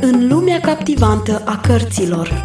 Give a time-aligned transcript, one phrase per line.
[0.00, 2.44] În lumea captivantă a cărților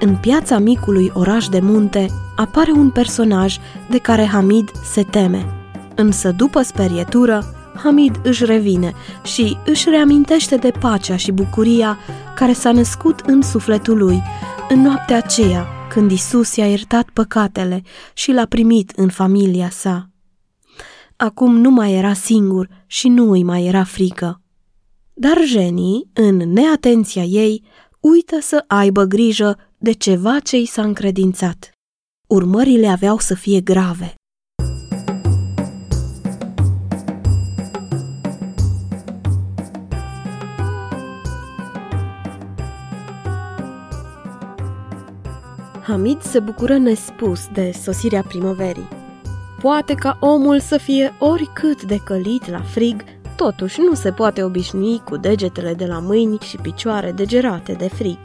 [0.00, 3.56] În piața micului oraș de munte apare un personaj
[3.90, 5.46] de care Hamid se teme.
[5.94, 7.44] Însă după sperietură,
[7.82, 11.98] Hamid își revine și își reamintește de pacea și bucuria
[12.34, 14.22] care s-a născut în sufletul lui
[14.68, 17.82] în noaptea aceea când Isus i-a iertat păcatele
[18.14, 20.11] și l-a primit în familia sa.
[21.24, 24.40] Acum nu mai era singur și nu îi mai era frică.
[25.12, 27.64] Dar Jenny, în neatenția ei,
[28.00, 31.70] uită să aibă grijă de ceva ce i s-a încredințat.
[32.26, 34.14] Urmările aveau să fie grave.
[45.82, 49.01] Hamid se bucură nespus de sosirea primăverii.
[49.62, 53.02] Poate ca omul să fie oricât de călit la frig,
[53.36, 58.18] totuși nu se poate obișnui cu degetele de la mâini și picioare degerate de frig,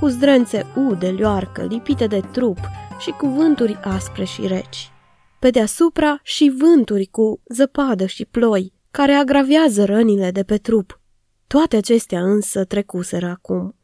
[0.00, 2.58] cu zdrențe u de lioarcă lipite de trup
[2.98, 4.92] și cu vânturi aspre și reci.
[5.38, 11.00] Pe deasupra și vânturi cu zăpadă și ploi, care agravează rănile de pe trup.
[11.46, 13.76] Toate acestea însă trecuseră acum.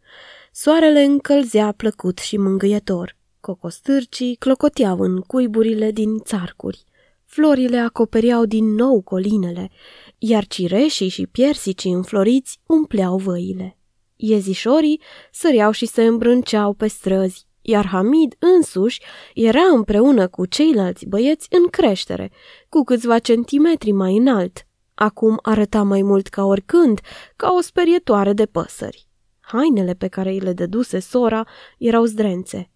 [0.53, 3.17] Soarele încălzea plăcut și mângâietor.
[3.41, 6.89] Cocostârcii clocoteau în cuiburile din țarcuri.
[7.33, 9.71] Florile acoperiau din nou colinele,
[10.19, 13.79] iar cireșii și piersicii înfloriți umpleau văile.
[14.17, 15.01] Iezișorii
[15.33, 19.01] săreau și se îmbrânceau pe străzi, iar Hamid însuși
[19.35, 22.31] era împreună cu ceilalți băieți în creștere,
[22.69, 24.67] cu câțiva centimetri mai înalt.
[24.95, 27.01] Acum arăta mai mult ca oricând,
[27.37, 29.09] ca o sperietoare de păsări.
[29.41, 31.47] Hainele pe care îi le dăduse sora
[31.79, 32.71] erau zdrențe.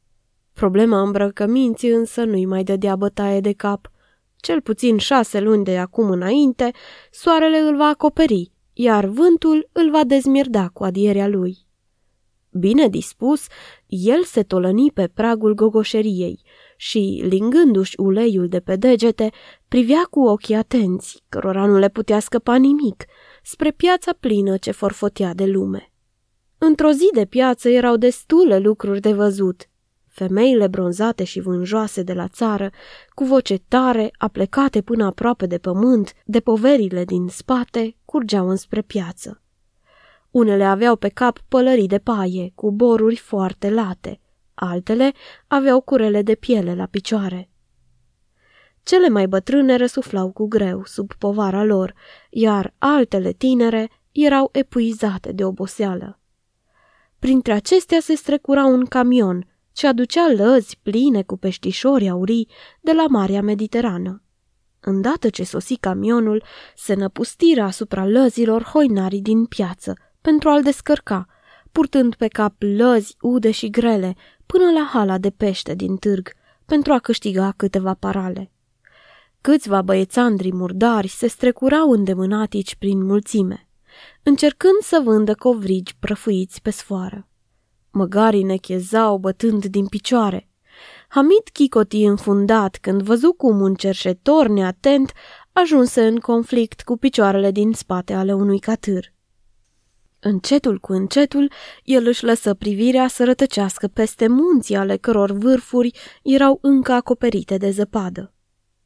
[0.52, 3.89] Problema îmbrăcăminții însă nu-i mai dădea bătaie de cap.
[4.45, 6.70] Cel puțin șase luni de acum înainte,
[7.11, 11.57] soarele îl va acoperi, iar vântul îl va dezmirda cu adierea lui.
[12.51, 13.46] Bine dispus,
[13.86, 16.42] el se tolăni pe pragul gogoșeriei
[16.77, 19.30] și, lingându-și uleiul de pe degete,
[19.68, 23.05] privea cu ochii atenți, cărora nu le putea scăpa nimic,
[23.42, 25.92] spre piața plină ce forfotea de lume.
[26.58, 29.68] Într-o zi de piață erau destule lucruri de văzut–
[30.14, 32.70] Femeile bronzate și vânjoase de la țară,
[33.08, 39.42] cu voce tare, aplecate până aproape de pământ, de poverile din spate, curgeau înspre piață.
[40.30, 44.20] Unele aveau pe cap pălării de paie, cu boruri foarte late,
[44.55, 45.13] altele
[45.47, 47.51] aveau curele de piele la picioare.
[48.83, 51.95] Cele mai bătrâne răsuflau cu greu sub povara lor,
[52.30, 56.20] iar altele tinere erau epuizate de oboseală.
[57.19, 62.48] Printre acestea se strecura un camion– ce aducea lăzi pline cu peștișori aurii
[62.80, 64.23] de la Marea Mediterană.
[64.80, 66.45] Îndată ce sosi camionul,
[66.77, 71.27] se năpustiră asupra lăzilor hoinarii din piață pentru a-l descărca,
[71.73, 74.14] purtând pe cap lăzi ude și grele
[74.46, 76.33] până la hala de pește din târg,
[76.64, 78.51] pentru a câștiga câteva parale.
[79.41, 83.68] Câțiva băiețandri murdari se strecurau îndemânatici prin mulțime,
[84.23, 87.29] încercând să vândă covrigi prăfuiți pe sfoară.
[87.96, 90.48] Măgarii nechezau bătând din picioare.
[91.08, 95.12] Hamid chicoti înfundat când văzu cum un cerșetor neatent
[95.52, 99.12] ajunse în conflict cu picioarele din spate ale unui catâr.
[100.20, 101.50] Încetul cu încetul,
[101.82, 107.70] el își lăsă privirea să rătăcească peste munții ale căror vârfuri erau încă acoperite de
[107.70, 108.34] zăpadă.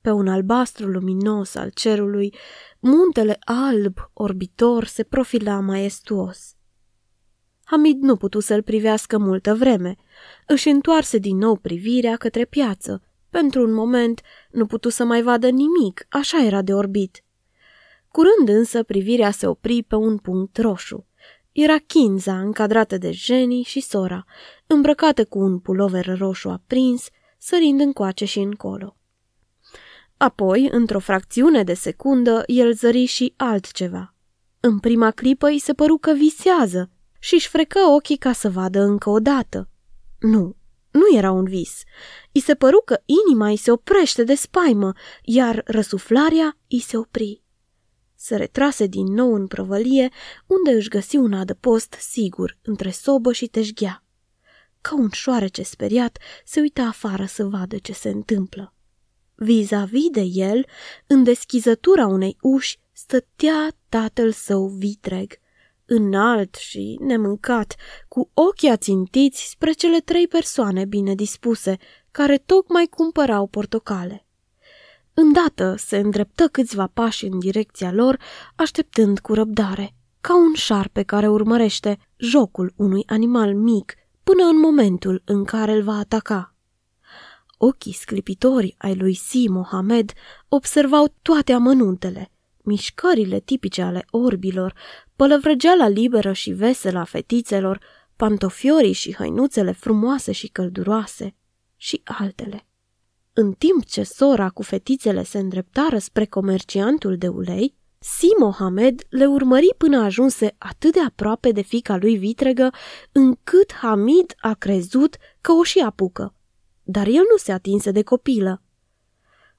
[0.01, 2.35] Pe un albastru luminos al cerului,
[2.79, 6.58] muntele alb orbitor se profila maestuos.
[7.71, 9.97] Hamid nu putu să-l privească multă vreme.
[10.47, 13.03] Își întoarse din nou privirea către piață.
[13.31, 14.21] Pentru un moment
[14.51, 17.25] nu putu să mai vadă nimic, așa era de orbit.
[18.11, 21.07] Curând însă privirea se opri pe un punct roșu.
[21.53, 24.25] Era Kinza, încadrată de Jenny și sora,
[24.67, 27.09] îmbrăcată cu un pulover roșu aprins,
[27.39, 28.97] sărind încoace și încolo.
[30.17, 34.15] Apoi, într-o fracțiune de secundă, el zări și altceva.
[34.61, 38.81] În prima clipă îi se păru că visează, și își frecă ochii ca să vadă
[38.81, 39.69] încă o dată.
[40.19, 40.57] Nu,
[40.91, 41.83] nu era un vis.
[42.33, 44.93] I se păru că inima îi se oprește de spaimă,
[45.23, 47.43] iar răsuflarea îi se opri.
[48.15, 50.09] Se retrase din nou în prăvălie,
[50.47, 54.05] unde își găsi un adăpost sigur între sobă și teșghea.
[54.81, 58.75] Ca un șoarece speriat, se uita afară să vadă ce se întâmplă.
[59.35, 60.67] Vis-a-vis de el,
[61.07, 65.33] în deschizătura unei uși, stătea tatăl său vitreg–
[65.89, 67.75] înalt și nemâncat,
[68.09, 71.77] cu ochii ațintiți spre cele trei persoane bine dispuse,
[72.11, 74.27] care tocmai cumpărau portocale.
[75.15, 78.19] Îndată se îndreptă câțiva pași în direcția lor,
[78.57, 85.23] așteptând cu răbdare, ca un șarpe care urmărește jocul unui animal mic până în momentul
[85.25, 86.55] în care îl va ataca.
[87.59, 90.13] Ochii sclipitori ai lui Si Mohamed
[90.49, 92.31] observau toate amănuntele,
[92.69, 94.75] mișcările tipice ale orbilor,
[95.17, 97.81] pălăvrăgeala liberă și veselă a fetițelor,
[98.17, 101.35] pantofiorii și hăinuțele frumoase și călduroase
[101.77, 102.67] și altele.
[103.33, 109.27] În timp ce sora cu fetițele se îndreptară spre comerciantul de ulei, Si Mohamed le
[109.27, 112.71] urmări până ajunse atât de aproape de fica lui vitregă,
[113.13, 116.35] încât Hamid a crezut că o și apucă.
[116.83, 118.63] Dar el nu se atinse de copilă.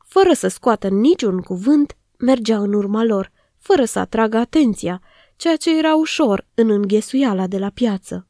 [0.05, 5.01] Fără să scoată niciun cuvânt, mergea în urma lor, fără să atragă atenția,
[5.35, 8.27] ceea ce era ușor în înghesuiala de la piață.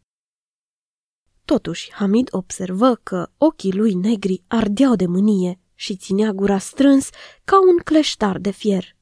[1.46, 7.10] Totuși, Hamid observă că ochii lui negri ardeau de mânie și ținea gura strâns
[7.44, 8.96] ca un cleștar de fier.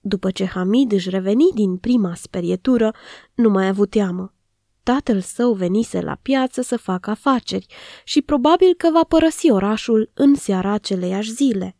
[0.00, 2.94] După ce Hamid își reveni din prima sperietură,
[3.34, 4.34] nu mai a avut teamă.
[4.82, 7.66] Tatăl său venise la piață să facă afaceri
[8.04, 11.76] și probabil că va părăsi orașul în seara aceleiași zile.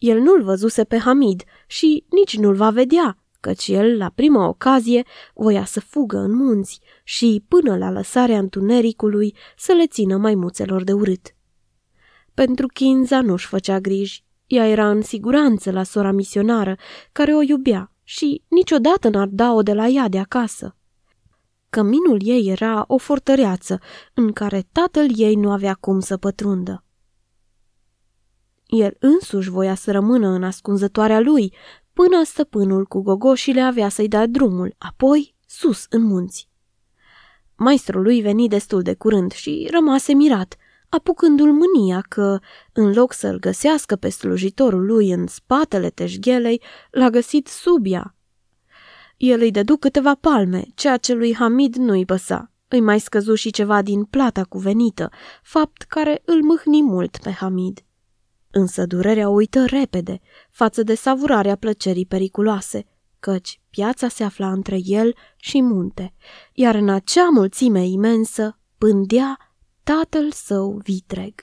[0.00, 5.04] El nu-l văzuse pe Hamid și nici nu-l va vedea, căci el, la prima ocazie,
[5.34, 10.92] voia să fugă în munți și, până la lăsarea întunericului, să le țină maimuțelor de
[10.92, 11.34] urât.
[12.34, 14.24] Pentru Kinza nu-și făcea griji.
[14.46, 16.76] Ea era în siguranță la sora misionară,
[17.12, 20.76] care o iubea și niciodată n-ar da-o de la ea de acasă.
[21.70, 23.80] Căminul ei era o fortăreață
[24.14, 26.84] în care tatăl ei nu avea cum să pătrundă.
[28.70, 31.54] El însuși voia să rămână în ascunzătoarea lui,
[31.92, 36.48] până stăpânul cu gogoșile avea să-i dea drumul, apoi sus în munți.
[37.56, 40.56] Maestrul lui veni destul de curând și rămase mirat,
[40.88, 42.38] apucându-l mânia că,
[42.72, 48.14] în loc să-l găsească pe slujitorul lui în spatele teșghelei, l-a găsit sub ea.
[49.16, 52.50] El îi dădu câteva palme, ceea ce lui Hamid nu-i păsa.
[52.68, 55.10] Îi mai scăzu și ceva din plata cuvenită,
[55.42, 57.84] fapt care îl mâhni mult pe Hamid.
[58.50, 60.20] Însă durerea uită repede
[60.50, 62.84] față de savurarea plăcerii periculoase,
[63.20, 66.14] căci piața se afla între el și munte,
[66.52, 69.38] iar în acea mulțime imensă pândea
[69.82, 71.34] tatăl său vitreg.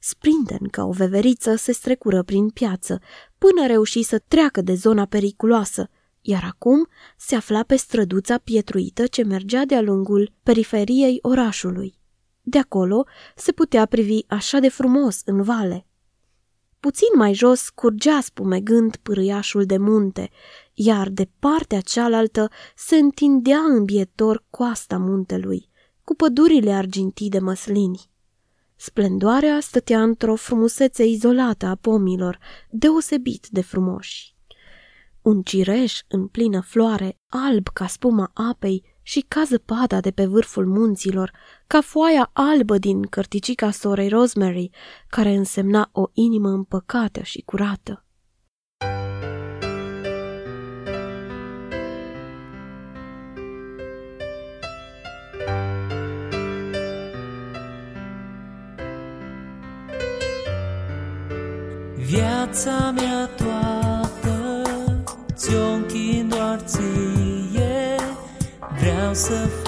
[0.00, 3.00] Sprinten ca o veveriță se strecură prin piață,
[3.38, 5.90] până reuși să treacă de zona periculoasă,
[6.20, 11.98] iar acum se afla pe străduța pietruită ce mergea de-a lungul periferiei orașului.
[12.40, 13.06] De acolo
[13.36, 15.86] se putea privi așa de frumos în vale.
[16.84, 20.30] Puțin mai jos curgea spumegând pârâiașul de munte,
[20.72, 25.68] iar de partea cealaltă se întindea îmbietor coasta muntelui,
[26.02, 28.10] cu pădurile argintii de măslini.
[28.76, 32.38] Splendoarea stătea într-o frumusețe izolată a pomilor,
[32.70, 34.36] deosebit de frumoși.
[35.22, 40.66] Un cireș în plină floare, alb ca spuma apei, și ca zăpada de pe vârful
[40.66, 41.32] munților,
[41.66, 44.70] ca foaia albă din cărticica sorei Rosemary,
[45.08, 48.04] care însemna o inimă împăcată și curată.
[62.14, 63.26] Viața mea
[69.14, 69.63] yourself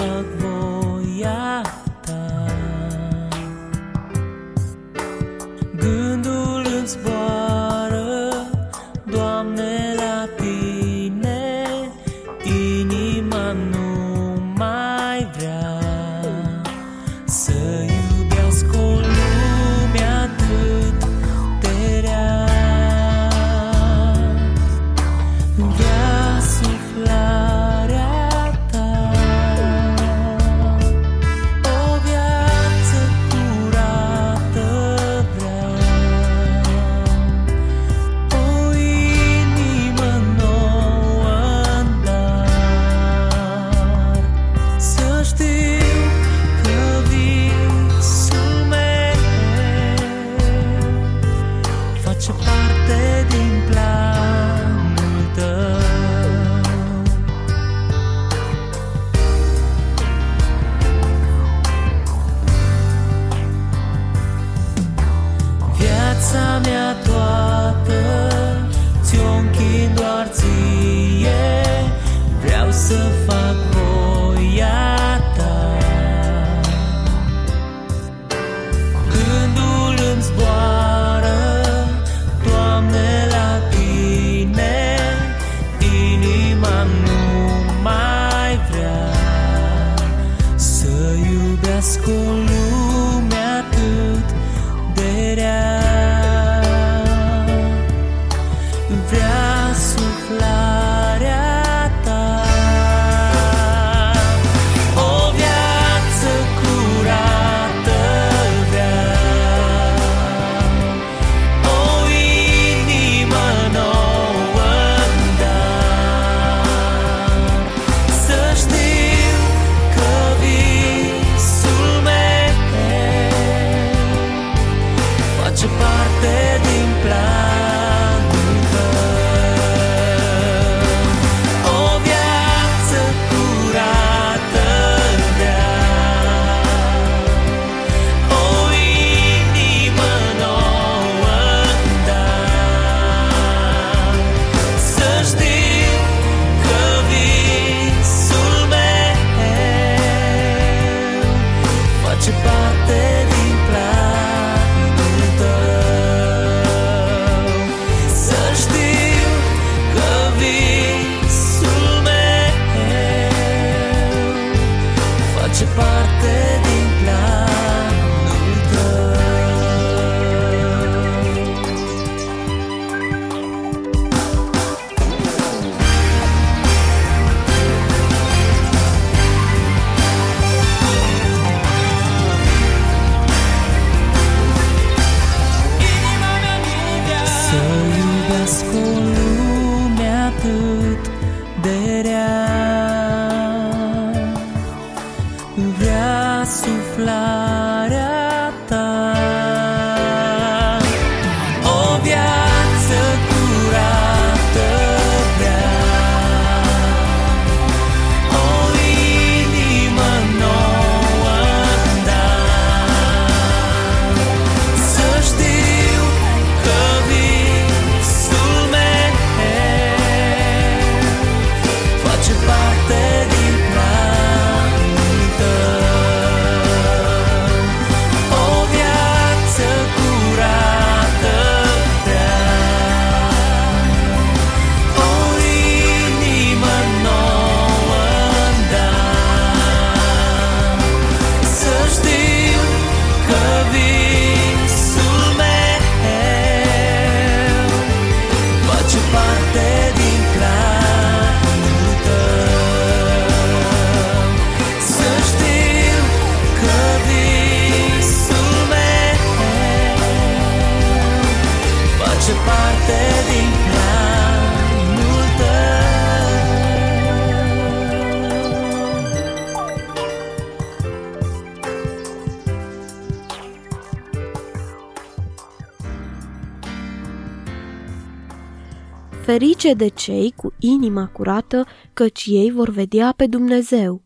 [279.37, 284.03] Ferice de cei cu inima curată, căci ei vor vedea pe Dumnezeu.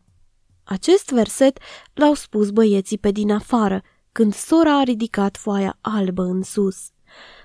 [0.64, 1.58] Acest verset
[1.94, 6.76] l-au spus băieții pe din afară, când sora a ridicat foaia albă în sus.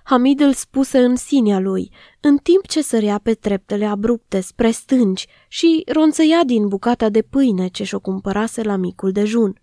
[0.03, 1.91] Hamid îl spuse în sinea lui,
[2.21, 7.67] în timp ce sărea pe treptele abrupte spre stânci și ronțăia din bucata de pâine
[7.67, 9.61] ce și-o cumpărase la micul dejun.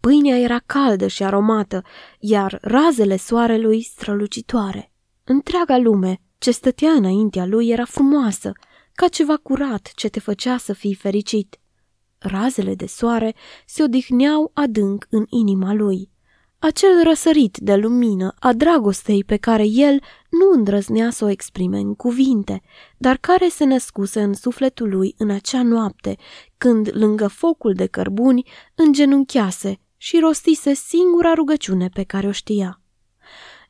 [0.00, 1.82] Pâinea era caldă și aromată,
[2.18, 4.92] iar razele soarelui strălucitoare.
[5.24, 8.52] Întreaga lume ce stătea înaintea lui era frumoasă,
[8.92, 11.60] ca ceva curat ce te făcea să fii fericit.
[12.18, 13.34] Razele de soare
[13.66, 16.10] se odihneau adânc în inima lui.
[16.58, 21.94] Acel răsărit de lumină a dragostei pe care el nu îndrăznea să o exprime în
[21.94, 22.62] cuvinte,
[22.98, 26.16] dar care se născuse în sufletul lui în acea noapte,
[26.58, 32.83] când, lângă focul de cărbuni, îngenunchiase și rostise singura rugăciune pe care o știa.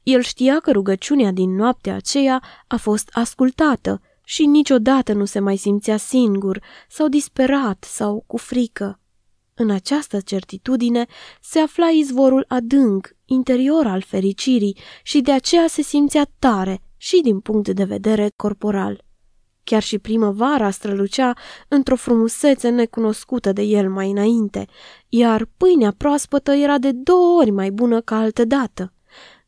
[0.04, 5.56] El știa că rugăciunea din noaptea aceea a fost ascultată și niciodată nu se mai
[5.56, 9.00] simțea singur sau disperat sau cu frică.
[9.54, 11.06] În această certitudine
[11.40, 17.40] se afla izvorul adânc, interior al fericirii și de aceea se simțea tare și din
[17.40, 19.04] punct de vedere corporal.
[19.62, 21.32] Chiar și primăvara strălucea
[21.68, 24.66] într-o frumusețe necunoscută de el mai înainte,
[25.08, 28.92] iar pâinea proaspătă era de două ori mai bună ca altădată.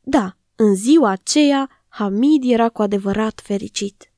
[0.00, 4.10] Da, în ziua aceea, Hamid era cu adevărat fericit.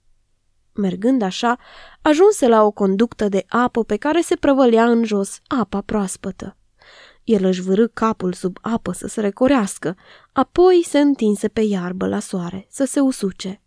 [0.72, 1.58] Mergând așa,
[2.02, 6.56] ajunse la o conductă de apă pe care se prăvălea în jos apa proaspătă.
[7.24, 9.96] El își vârâ capul sub apă să se recorească,
[10.32, 13.62] apoi se întinse pe iarbă la soare să se usuce.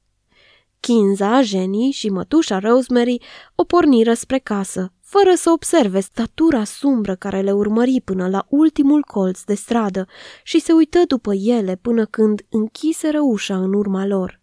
[0.80, 3.22] Kinza, Jenny și mătușa Rosemary
[3.56, 9.02] o porniră spre casă, fără să observe statura sumbră care le urmări până la ultimul
[9.02, 10.08] colț de stradă
[10.44, 14.42] și se uită după ele până când închiseră ușa în urma lor.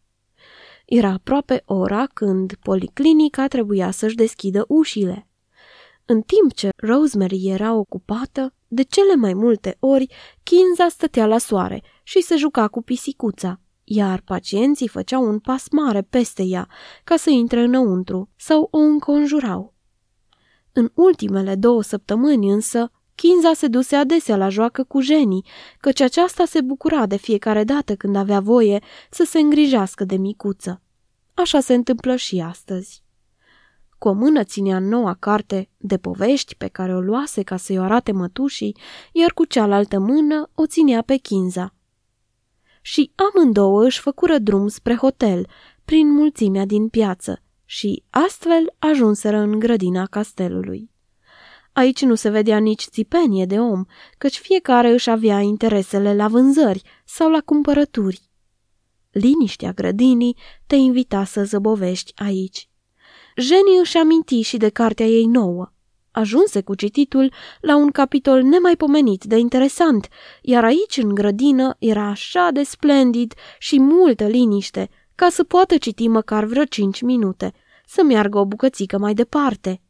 [0.84, 5.28] Era aproape ora când policlinica trebuia să-și deschidă ușile.
[6.04, 10.06] În timp ce Rosemary era ocupată, de cele mai multe ori,
[10.42, 16.02] Kinza stătea la soare și se juca cu pisicuța, iar pacienții făceau un pas mare
[16.02, 16.68] peste ea
[17.04, 19.76] ca să intre înăuntru sau o înconjurau.
[20.72, 25.44] În ultimele două săptămâni însă, Kinza se duse adesea la joacă cu Jenny,
[25.80, 30.82] căci aceasta se bucura de fiecare dată când avea voie să se îngrijească de micuță.
[31.34, 33.02] Așa se întâmplă și astăzi.
[33.98, 37.82] Cu o mână ținea noua carte de povești pe care o luase ca să-i o
[37.82, 38.76] arate mătușii,
[39.12, 41.75] iar cu cealaltă mână o ținea pe Kinza.
[42.82, 45.46] Și amândouă își făcură drum spre hotel,
[45.84, 50.90] prin mulțimea din piață, și astfel ajunseră în grădina castelului.
[51.72, 53.84] Aici nu se vedea nici țipenie de om,
[54.18, 58.20] căci fiecare își avea interesele la vânzări sau la cumpărături.
[59.10, 62.68] Liniștea grădinii te invita să zăbovești aici.
[63.37, 65.72] Jenny își aminti și de cartea ei nouă.
[66.10, 70.08] Ajunse cu cititul la un capitol nemaipomenit de interesant,
[70.42, 76.08] iar aici, în grădină, era așa de splendid și multă liniște, ca să poată citi
[76.08, 77.52] măcar vreo cinci minute,
[77.87, 79.82] să meargă o bucățică mai departe.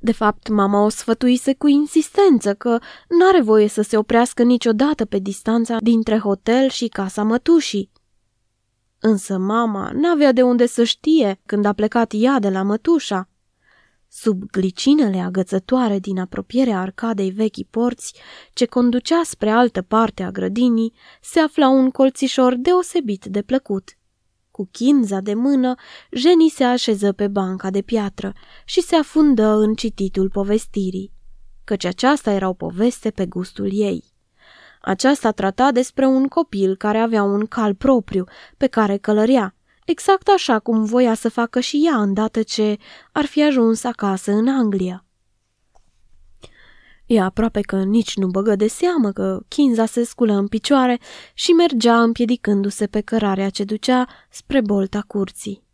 [0.00, 5.18] De fapt, mama o sfătuise cu insistență că n-are voie să se oprească niciodată pe
[5.18, 7.92] distanța dintre hotel și casa mătușii.
[8.98, 13.28] Însă mama n-avea de unde să știe când a plecat ea de la mătușa.
[14.10, 18.14] Sub glicinele agățătoare din apropierea arcadei vechi porți,
[18.52, 23.98] ce conducea spre altă parte a grădinii, se afla un colțișor deosebit de plăcut.
[24.50, 25.74] Cu chinza de mână,
[26.10, 28.32] Jenny se așeză pe banca de piatră
[28.64, 31.12] și se afundă în cititul povestirii,
[31.64, 34.04] căci aceasta era o poveste pe gustul ei.
[34.80, 38.24] Aceasta trata despre un copil care avea un cal propriu
[38.56, 39.57] pe care călărea,
[39.88, 42.76] exact așa cum voia să facă și ea îndată ce
[43.12, 45.04] ar fi ajuns acasă în Anglia.
[47.06, 50.98] Ea aproape că nici nu băgă de seamă că Kinza se sculă în picioare
[51.34, 55.66] și mergea împiedicându-se pe cărarea ce ducea spre bolta curții.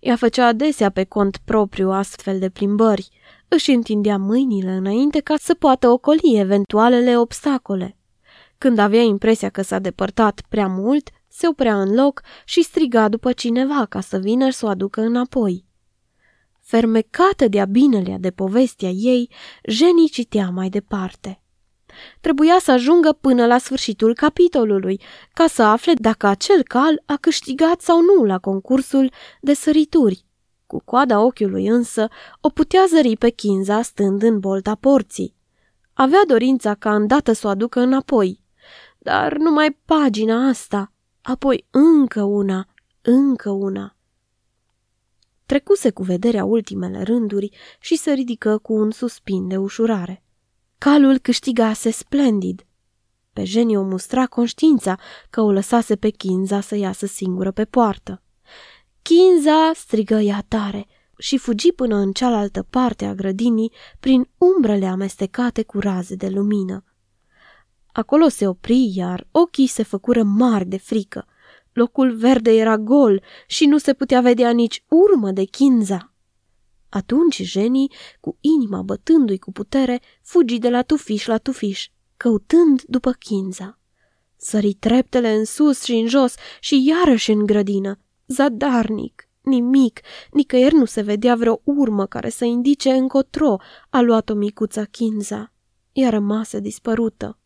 [0.00, 3.08] Ea făcea adesea pe cont propriu astfel de plimbări,
[3.48, 7.96] își întindea mâinile înainte ca să poată ocoli eventualele obstacole.
[8.58, 13.32] Când avea impresia că s-a depărtat prea mult, se oprea în loc și striga după
[13.32, 15.64] cineva ca să vină să o aducă înapoi.
[16.60, 19.30] Fermecată de-a binelea de povestea ei,
[19.64, 21.42] Jenny citea mai departe.
[22.20, 25.00] Trebuia să ajungă până la sfârșitul capitolului,
[25.32, 30.24] ca să afle dacă acel cal a câștigat sau nu la concursul de sărituri.
[30.66, 32.08] Cu coada ochiului însă
[32.40, 35.34] o putea zări pe Kinza stând în bolta porții.
[35.92, 38.40] Avea dorința ca îndată să o aducă înapoi,
[38.98, 40.90] dar numai pagina asta,
[41.26, 42.68] apoi încă una,
[43.02, 43.96] încă una.
[45.46, 50.24] Trecuse cu vederea ultimele rânduri și se ridică cu un suspin de ușurare.
[50.78, 52.66] Calul câștigase splendid.
[53.32, 54.98] Pe Jenny o mustra conștiința
[55.30, 58.22] că o lăsase pe Kinza să iasă singură pe poartă.
[59.02, 60.86] Kinza strigă ea tare
[61.18, 66.84] și fugi până în cealaltă parte a grădinii prin umbrele amestecate cu raze de lumină.
[67.96, 71.26] Acolo se opri, iar ochii se făcură mari de frică.
[71.72, 76.12] Locul verde era gol și nu se putea vedea nici urmă de chinza.
[76.88, 77.88] Atunci Jenny,
[78.20, 83.78] cu inima bătându-i cu putere, fugi de la tufiș la tufiș, căutând după chinza.
[84.36, 87.98] Sări treptele în sus și în jos și iarăși în grădină.
[88.26, 93.56] Zadarnic, nimic, nicăieri nu se vedea vreo urmă care să indice încotro
[93.90, 95.52] a luat-o micuța chinza.
[95.92, 97.38] Ea rămase dispărută.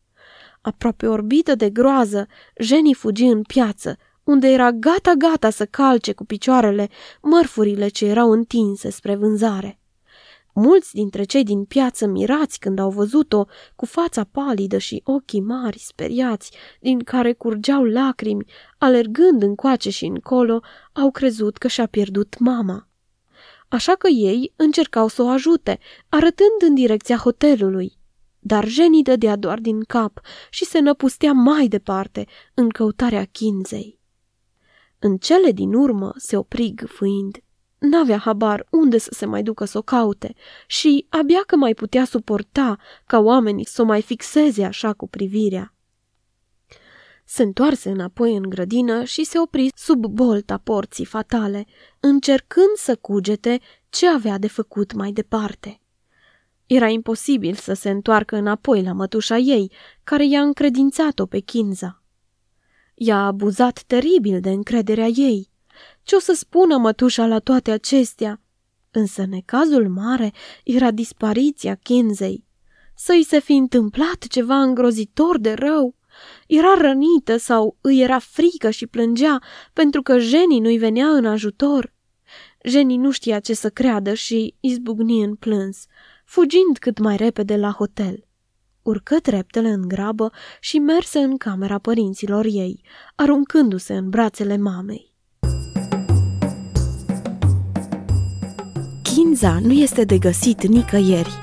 [0.60, 2.26] Aproape orbită de groază,
[2.58, 6.88] Jenny fugi în piață, unde era gata-gata să calce cu picioarele
[7.22, 9.80] mărfurile ce erau întinse spre vânzare.
[10.54, 13.44] Mulți dintre cei din piață mirați când au văzut-o,
[13.76, 18.44] cu fața palidă și ochii mari speriați, din care curgeau lacrimi,
[18.78, 20.60] alergând încoace și încolo,
[20.92, 22.88] au crezut că și-a pierdut mama.
[23.68, 27.99] Așa că ei încercau să o ajute, arătând în direcția hotelului.
[28.40, 33.98] Dar Jenny dădea doar din cap și se năpustea mai departe în căutarea chinzei.
[34.98, 37.38] În cele din urmă se opri gâfâind.
[37.78, 40.34] N-avea habar unde să se mai ducă să o caute
[40.66, 45.74] și abia că mai putea suporta ca oamenii să o mai fixeze așa cu privirea.
[47.24, 51.66] Se întoarse înapoi în grădină și se opri sub bolta porții fatale,
[52.00, 55.79] încercând să cugete ce avea de făcut mai departe.
[56.72, 59.72] Era imposibil să se întoarcă înapoi la mătușa ei,
[60.04, 62.02] care i-a încredințat-o pe Kinza.
[62.94, 65.50] I-a abuzat teribil de încrederea ei.
[66.02, 68.40] Ce o să spună mătușa la toate acestea?
[68.90, 70.32] Însă necazul mare
[70.64, 72.44] era dispariția Kinzei.
[72.94, 75.96] Să-i se fi întâmplat ceva îngrozitor de rău.
[76.46, 79.38] Era rănită sau îi era frică și plângea
[79.72, 81.92] pentru că Jenny nu-i venea în ajutor.
[82.64, 85.86] Jenny nu știa ce să creadă și izbucni în plâns.
[86.30, 88.24] Fugind cât mai repede la hotel.
[88.82, 95.14] Urcă treptele în grabă și merse în camera părinților ei, aruncându-se în brațele mamei.
[99.02, 101.38] Kinza nu este de găsit nicăieri.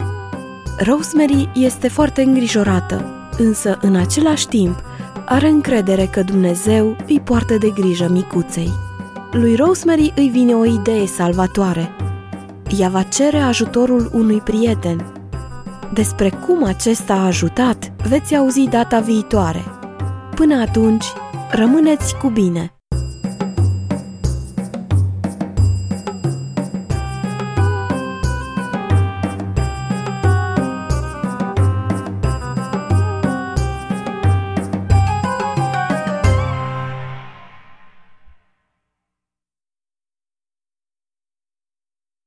[0.79, 4.83] Rosemary este foarte îngrijorată, însă în același timp
[5.25, 8.69] are încredere că Dumnezeu îi poartă de grijă micuței.
[9.31, 11.95] Lui Rosemary îi vine o idee salvatoare.
[12.75, 15.13] Ea va cere ajutorul unui prieten.
[15.93, 19.63] Despre cum acesta a ajutat veți auzi data viitoare.
[20.35, 21.05] Până atunci,
[21.51, 22.76] rămâneți cu bine!